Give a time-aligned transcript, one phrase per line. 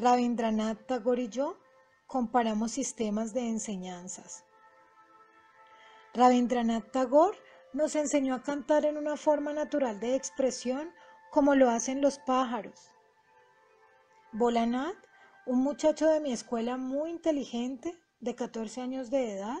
[0.00, 1.58] Rabindranath Tagore y yo
[2.06, 4.44] comparamos sistemas de enseñanzas.
[6.14, 7.36] Rabindranath Tagore
[7.72, 10.92] nos enseñó a cantar en una forma natural de expresión
[11.32, 12.92] como lo hacen los pájaros.
[14.30, 14.96] Bolanath,
[15.46, 19.58] un muchacho de mi escuela muy inteligente, de 14 años de edad,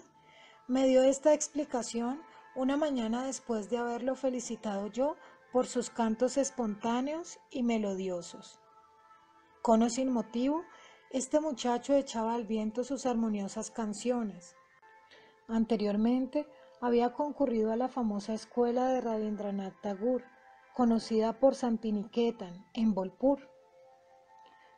[0.68, 2.22] me dio esta explicación
[2.54, 5.16] una mañana después de haberlo felicitado yo
[5.50, 8.60] por sus cantos espontáneos y melodiosos.
[9.68, 10.64] Con sin motivo,
[11.10, 14.56] este muchacho echaba al viento sus armoniosas canciones.
[15.46, 16.46] Anteriormente
[16.80, 20.24] había concurrido a la famosa escuela de Rabindranath Tagore,
[20.74, 23.46] conocida por Santiniketan, en Bolpur.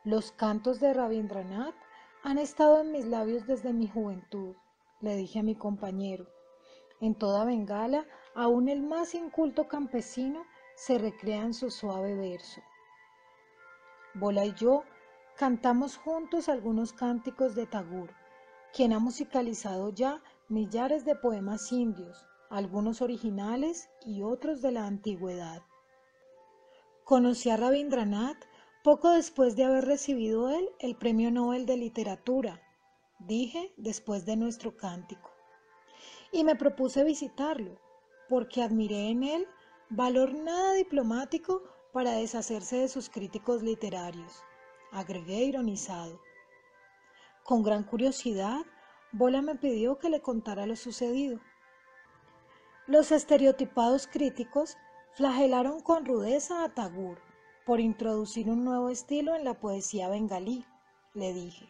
[0.02, 1.76] Los cantos de Rabindranath
[2.24, 4.56] han estado en mis labios desde mi juventud,
[5.00, 6.26] le dije a mi compañero.
[7.00, 10.42] En toda Bengala, aún el más inculto campesino
[10.74, 12.60] se recrea en su suave verso.
[14.14, 14.82] Bola y yo
[15.36, 18.12] cantamos juntos algunos cánticos de Tagore,
[18.72, 25.62] quien ha musicalizado ya millares de poemas indios, algunos originales y otros de la antigüedad.
[27.04, 28.44] Conocí a Rabindranath
[28.82, 32.60] poco después de haber recibido él el Premio Nobel de Literatura,
[33.20, 35.30] dije después de nuestro cántico,
[36.32, 37.78] y me propuse visitarlo,
[38.28, 39.46] porque admiré en él
[39.88, 44.42] valor nada diplomático para deshacerse de sus críticos literarios,
[44.92, 46.20] agregué ironizado.
[47.44, 48.60] Con gran curiosidad,
[49.12, 51.40] Bola me pidió que le contara lo sucedido.
[52.86, 54.76] Los estereotipados críticos
[55.14, 57.20] flagelaron con rudeza a Tagore
[57.66, 60.64] por introducir un nuevo estilo en la poesía bengalí,
[61.14, 61.68] le dije.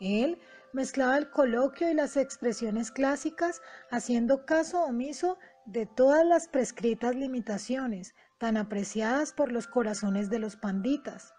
[0.00, 0.38] Él
[0.72, 8.14] mezclaba el coloquio y las expresiones clásicas haciendo caso omiso de todas las prescritas limitaciones
[8.40, 11.34] tan apreciadas por los corazones de los panditas.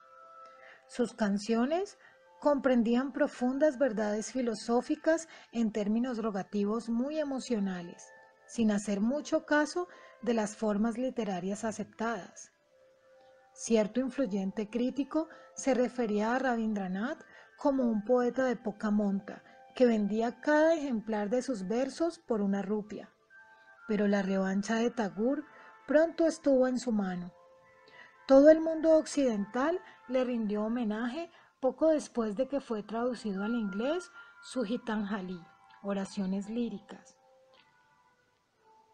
[0.87, 1.97] Sus canciones
[2.39, 8.05] comprendían profundas verdades filosóficas en términos rogativos muy emocionales,
[8.45, 9.87] sin hacer mucho caso
[10.21, 12.51] de las formas literarias aceptadas.
[13.53, 17.23] Cierto influyente crítico se refería a Rabindranath
[17.57, 22.61] como un poeta de poca monta, que vendía cada ejemplar de sus versos por una
[22.61, 23.09] rupia.
[23.87, 25.43] Pero la revancha de Tagore
[25.91, 27.33] pronto estuvo en su mano.
[28.25, 31.29] Todo el mundo occidental le rindió homenaje
[31.59, 34.09] poco después de que fue traducido al inglés
[34.41, 35.37] su Gitanjali,
[35.83, 37.17] oraciones líricas.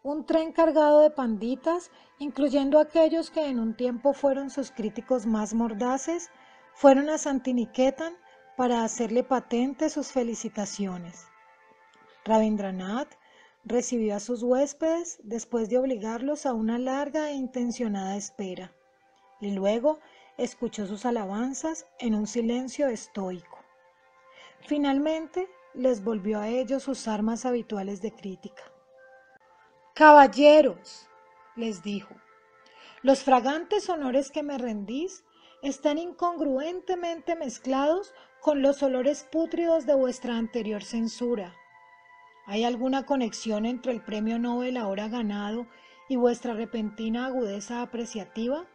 [0.02, 5.54] Un tren cargado de panditas, incluyendo aquellos que en un tiempo fueron sus críticos más
[5.54, 6.32] mordaces,
[6.74, 8.16] fueron a Santiniketan
[8.56, 11.28] para hacerle patente sus felicitaciones.
[12.26, 13.14] Rabindranath
[13.68, 18.74] recibió a sus huéspedes después de obligarlos a una larga e intencionada espera,
[19.42, 20.00] y luego
[20.38, 23.60] escuchó sus alabanzas en un silencio estoico.
[24.62, 28.64] Finalmente les volvió a ellos sus armas habituales de crítica.
[29.94, 31.10] Caballeros,
[31.56, 32.16] les dijo,
[33.02, 35.24] los fragantes honores que me rendís
[35.62, 41.56] están incongruentemente mezclados con los olores pútridos de vuestra anterior censura.
[42.50, 45.68] ¿Hay alguna conexión entre el premio Nobel ahora ganado
[46.08, 48.66] y vuestra repentina agudeza apreciativa?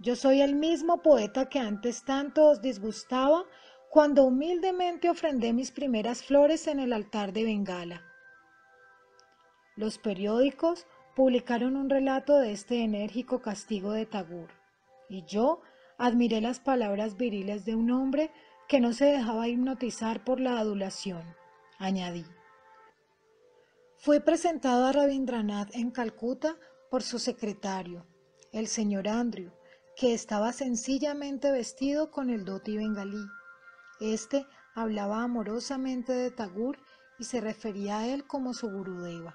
[0.00, 3.46] Yo soy el mismo poeta que antes tanto os disgustaba
[3.90, 8.02] cuando humildemente ofrendé mis primeras flores en el altar de Bengala.
[9.74, 10.86] Los periódicos
[11.16, 14.50] publicaron un relato de este enérgico castigo de Tagur,
[15.08, 15.62] y yo
[15.96, 18.30] admiré las palabras viriles de un hombre
[18.68, 21.22] que no se dejaba hipnotizar por la adulación,
[21.78, 22.26] añadí.
[24.00, 26.54] Fue presentado a Rabindranath en Calcuta
[26.88, 28.06] por su secretario,
[28.52, 29.50] el señor Andrew,
[29.96, 33.26] que estaba sencillamente vestido con el doti bengalí.
[33.98, 36.78] Este hablaba amorosamente de Tagur
[37.18, 39.34] y se refería a él como su gurudeva.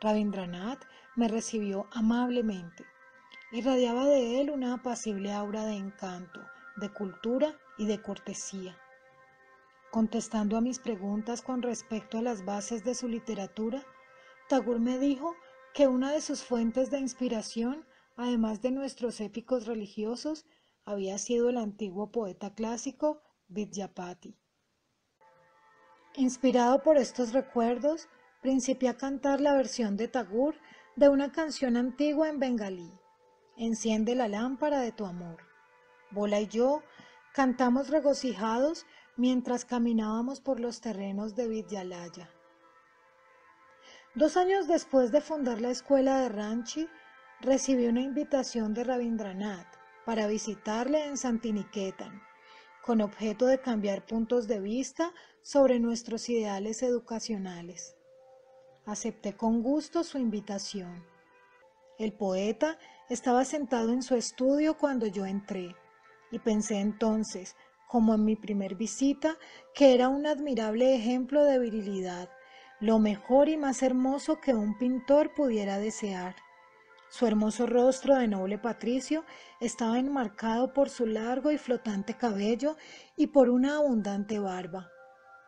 [0.00, 0.84] Rabindranath
[1.16, 2.86] me recibió amablemente.
[3.50, 6.40] Irradiaba de él una apacible aura de encanto,
[6.76, 8.78] de cultura y de cortesía.
[9.90, 13.84] Contestando a mis preguntas con respecto a las bases de su literatura,
[14.48, 15.34] Tagur me dijo
[15.74, 17.84] que una de sus fuentes de inspiración
[18.20, 20.44] además de nuestros épicos religiosos,
[20.84, 24.36] había sido el antiguo poeta clásico Vidyapati.
[26.16, 28.08] Inspirado por estos recuerdos,
[28.42, 30.54] principié a cantar la versión de Tagur
[30.96, 32.92] de una canción antigua en bengalí,
[33.56, 35.38] Enciende la lámpara de tu amor.
[36.10, 36.82] Bola y yo
[37.32, 38.84] cantamos regocijados
[39.16, 42.30] mientras caminábamos por los terrenos de Vidyalaya.
[44.14, 46.88] Dos años después de fundar la escuela de Ranchi,
[47.40, 49.68] recibí una invitación de Rabindranath
[50.04, 52.20] para visitarle en Santiniquetan,
[52.82, 57.96] con objeto de cambiar puntos de vista sobre nuestros ideales educacionales.
[58.84, 61.04] Acepté con gusto su invitación.
[61.98, 62.78] El poeta
[63.08, 65.76] estaba sentado en su estudio cuando yo entré
[66.30, 67.56] y pensé entonces,
[67.90, 69.36] como en mi primer visita,
[69.74, 72.28] que era un admirable ejemplo de virilidad,
[72.78, 76.36] lo mejor y más hermoso que un pintor pudiera desear.
[77.08, 79.24] Su hermoso rostro de noble patricio
[79.58, 82.76] estaba enmarcado por su largo y flotante cabello
[83.16, 84.88] y por una abundante barba,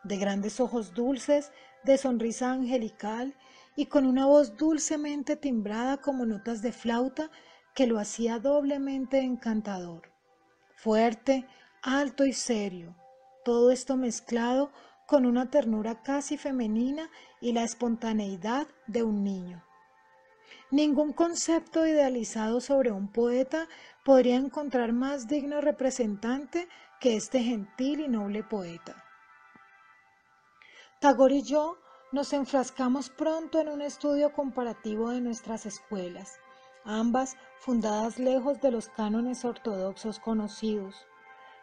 [0.03, 1.53] de grandes ojos dulces,
[1.85, 3.37] de sonrisa angelical
[3.77, 7.31] y con una voz dulcemente timbrada como notas de flauta
[7.73, 10.11] que lo hacía doblemente encantador.
[10.75, 11.47] Fuerte,
[11.83, 12.95] alto y serio,
[13.43, 14.71] todo esto mezclado
[15.05, 17.09] con una ternura casi femenina
[17.41, 19.65] y la espontaneidad de un niño.
[20.71, 23.67] Ningún concepto idealizado sobre un poeta
[24.05, 26.69] podría encontrar más digno representante
[27.01, 29.03] que este gentil y noble poeta.
[31.01, 31.77] Tagore y yo
[32.13, 36.39] nos enfrascamos pronto en un estudio comparativo de nuestras escuelas,
[36.85, 40.95] ambas fundadas lejos de los cánones ortodoxos conocidos.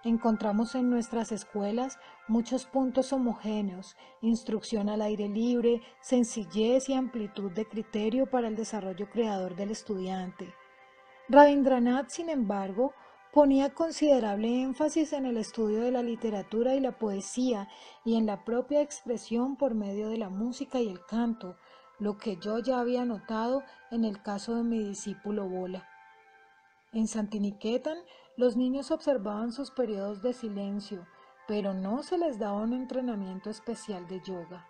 [0.04, 7.66] Encontramos en nuestras escuelas muchos puntos homogéneos, instrucción al aire libre, sencillez y amplitud de
[7.66, 10.54] criterio para el desarrollo creador del estudiante.
[11.28, 12.94] Rabindranath, sin embargo,
[13.32, 17.68] Ponía considerable énfasis en el estudio de la literatura y la poesía
[18.04, 21.56] y en la propia expresión por medio de la música y el canto,
[22.00, 23.62] lo que yo ya había notado
[23.92, 25.88] en el caso de mi discípulo Bola.
[26.92, 27.98] En Santiniquetan
[28.40, 31.06] los niños observaban sus periodos de silencio,
[31.46, 34.66] pero no se les daba un entrenamiento especial de yoga.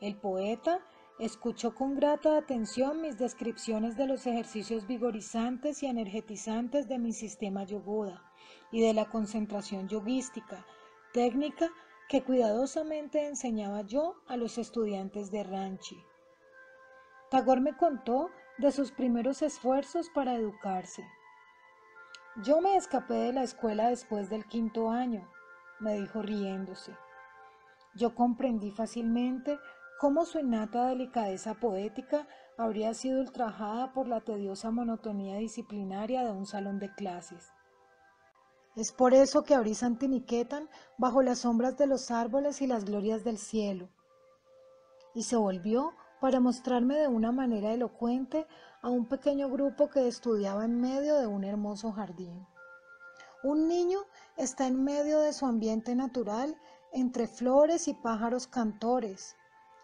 [0.00, 0.80] El poeta
[1.18, 7.64] Escuchó con grata atención mis descripciones de los ejercicios vigorizantes y energetizantes de mi sistema
[7.64, 8.24] yogoda
[8.72, 10.66] y de la concentración yoguística,
[11.12, 11.70] técnica
[12.08, 16.02] que cuidadosamente enseñaba yo a los estudiantes de Ranchi.
[17.30, 21.04] Tagore me contó de sus primeros esfuerzos para educarse.
[22.36, 25.28] Yo me escapé de la escuela después del quinto año,
[25.80, 26.96] me dijo riéndose.
[27.94, 29.58] Yo comprendí fácilmente
[30.00, 32.26] cómo su innata delicadeza poética
[32.56, 37.52] habría sido ultrajada por la tediosa monotonía disciplinaria de un salón de clases.
[38.76, 43.24] Es por eso que abrí Santiniquetan bajo las sombras de los árboles y las glorias
[43.24, 43.90] del cielo.
[45.14, 48.46] Y se volvió para mostrarme de una manera elocuente
[48.80, 52.46] a un pequeño grupo que estudiaba en medio de un hermoso jardín.
[53.42, 53.98] Un niño
[54.36, 56.56] está en medio de su ambiente natural
[56.92, 59.36] entre flores y pájaros cantores,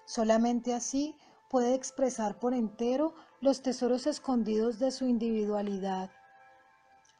[0.09, 1.15] Solamente así
[1.51, 3.13] puede expresar por entero
[3.43, 6.11] los tesoros escondidos de su individualidad.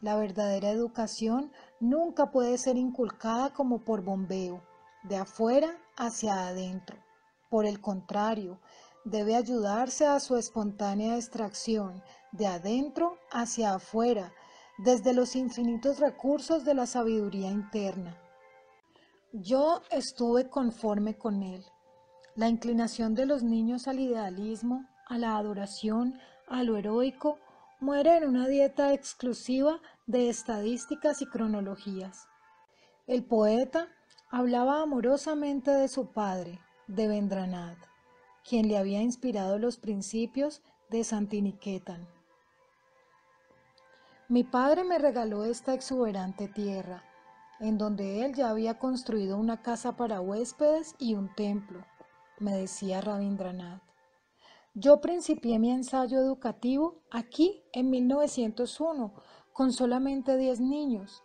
[0.01, 4.63] La verdadera educación nunca puede ser inculcada como por bombeo,
[5.03, 6.97] de afuera hacia adentro.
[7.51, 8.59] Por el contrario,
[9.05, 12.03] debe ayudarse a su espontánea extracción,
[12.33, 14.33] de adentro hacia afuera,
[14.79, 18.17] desde los infinitos recursos de la sabiduría interna.
[19.33, 21.65] Yo estuve conforme con él.
[22.37, 27.39] La inclinación de los niños al idealismo, a la adoración, a lo heroico,
[27.81, 32.29] muere en una dieta exclusiva de estadísticas y cronologías.
[33.07, 33.89] El poeta
[34.31, 37.79] hablaba amorosamente de su padre, de Vendranath,
[38.49, 42.09] quien le había inspirado los principios de Santiniquetan.
[44.29, 47.05] Mi padre me regaló esta exuberante tierra,
[47.61, 51.85] en donde él ya había construido una casa para huéspedes y un templo
[52.41, 53.83] me decía Rabindranath.
[54.75, 59.13] Yo principié mi ensayo educativo aquí en 1901
[59.53, 61.25] con solamente 10 niños.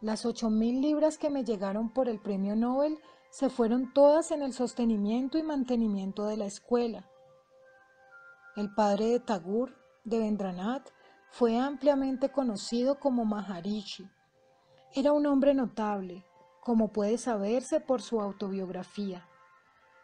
[0.00, 2.98] Las ocho mil libras que me llegaron por el premio Nobel
[3.30, 7.08] se fueron todas en el sostenimiento y mantenimiento de la escuela.
[8.56, 9.72] El padre de Tagore,
[10.04, 10.90] de Vendranath,
[11.30, 14.10] fue ampliamente conocido como Maharishi.
[14.92, 16.24] Era un hombre notable,
[16.60, 19.26] como puede saberse por su autobiografía.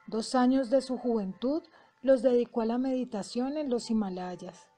[0.07, 1.65] Dos años de su juventud
[2.03, 4.69] los dedicó a la meditación en los Himalayas.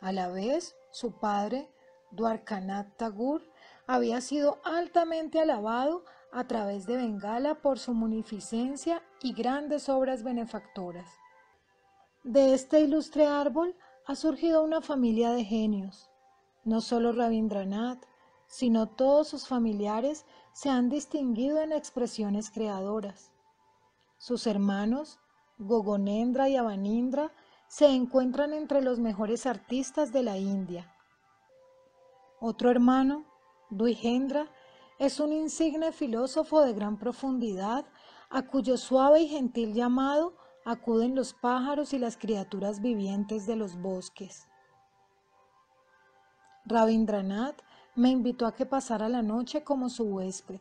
[0.00, 1.70] A la vez, su padre,
[2.10, 3.44] Dwarkanath Tagore,
[3.86, 11.10] había sido altamente alabado a través de Bengala por su munificencia y grandes obras benefactoras.
[12.24, 16.10] De este ilustre árbol ha surgido una familia de genios.
[16.64, 18.04] No solo Rabindranath,
[18.46, 23.32] sino todos sus familiares se han distinguido en expresiones creadoras.
[24.18, 25.20] Sus hermanos,
[25.58, 27.32] Gogonendra y Abanindra,
[27.68, 30.92] se encuentran entre los mejores artistas de la India.
[32.40, 33.26] Otro hermano,
[33.70, 34.50] Duigendra,
[34.98, 37.86] es un insigne filósofo de gran profundidad,
[38.30, 43.80] a cuyo suave y gentil llamado acuden los pájaros y las criaturas vivientes de los
[43.80, 44.48] bosques.
[46.66, 47.62] Rabindranath
[47.94, 50.60] me invitó a que pasara la noche como su huésped.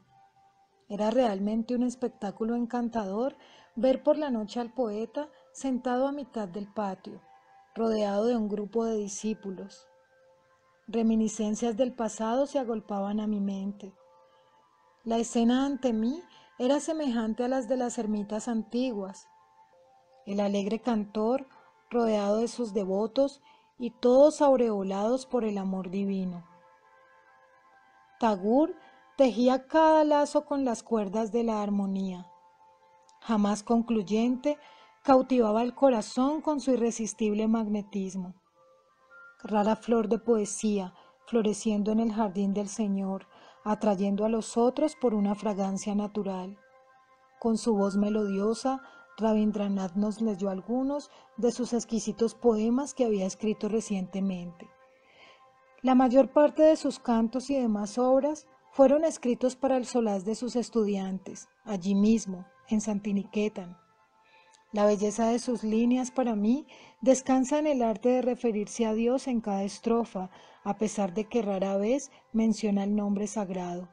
[0.88, 3.36] Era realmente un espectáculo encantador
[3.76, 7.22] ver por la noche al poeta sentado a mitad del patio,
[7.76, 9.88] rodeado de un grupo de discípulos.
[10.88, 13.94] Reminiscencias del pasado se agolpaban a mi mente.
[15.08, 16.22] La escena ante mí
[16.60, 19.30] era semejante a las de las ermitas antiguas.
[20.26, 21.48] El alegre cantor,
[21.90, 23.40] rodeado de sus devotos
[23.80, 26.46] y todos aureolados por el amor divino.
[28.20, 28.76] Tagur
[29.16, 32.30] tejía cada lazo con las cuerdas de la armonía.
[33.22, 34.58] Jamás concluyente,
[35.04, 38.34] cautivaba el corazón con su irresistible magnetismo.
[39.42, 40.94] Rara flor de poesía,
[41.28, 43.26] floreciendo en el jardín del Señor,
[43.72, 46.58] atrayendo a los otros por una fragancia natural.
[47.40, 48.82] Con su voz melodiosa,
[49.18, 54.70] Rabindranath nos leyó algunos de sus exquisitos poemas que había escrito recientemente.
[55.82, 60.36] La mayor parte de sus cantos y demás obras fueron escritos para el solaz de
[60.36, 63.78] sus estudiantes, allí mismo, en Santiniquetan.
[64.74, 66.68] La belleza de sus líneas para mí
[67.00, 70.30] descansa en el arte de referirse a Dios en cada estrofa,
[70.64, 73.88] a pesar de que rara vez menciona el nombre sagrado.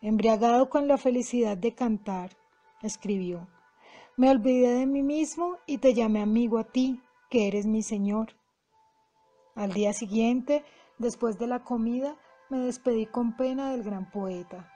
[0.00, 2.30] Embriagado con la felicidad de cantar,
[2.82, 3.46] escribió,
[4.16, 7.00] me olvidé de mí mismo y te llamé amigo a ti,
[7.30, 8.34] que eres mi Señor.
[9.54, 10.64] Al día siguiente,
[10.98, 12.16] después de la comida,
[12.50, 14.68] me despedí con pena del gran poeta.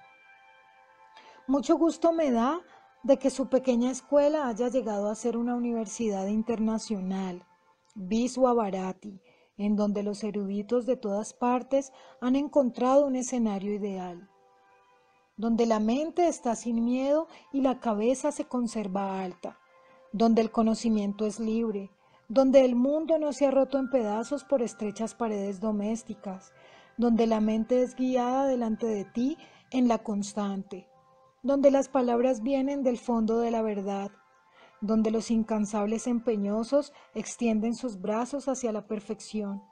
[1.49, 2.61] Mucho gusto me da
[3.07, 7.47] de que su pequeña escuela haya llegado a ser una universidad internacional,
[7.95, 9.21] Viswa Bharati,
[9.57, 14.29] en donde los eruditos de todas partes han encontrado un escenario ideal,
[15.37, 19.57] donde la mente está sin miedo y la cabeza se conserva alta,
[20.13, 21.93] donde el conocimiento es libre,
[22.29, 26.53] donde el mundo no se ha roto en pedazos por estrechas paredes domésticas,
[26.97, 29.39] donde la mente es guiada delante de ti
[29.71, 30.89] en la constante,
[31.47, 34.11] donde las palabras vienen del fondo de la verdad,
[34.81, 39.63] donde los incansables empeñosos extienden sus brazos hacia la perfección,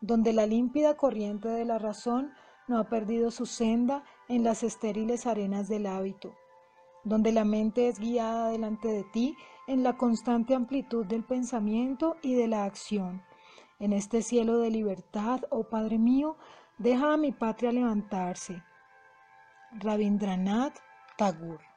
[0.00, 2.30] donde la límpida corriente de la razón
[2.68, 6.32] no ha perdido su senda en las estériles arenas del hábito,
[7.02, 9.34] donde la mente es guiada delante de ti
[9.66, 13.24] en la constante amplitud del pensamiento y de la acción.
[13.80, 16.36] En este cielo de libertad, oh Padre mío,
[16.78, 18.62] deja a mi patria levantarse.
[19.72, 20.78] Rabindranath
[21.20, 21.69] Tagore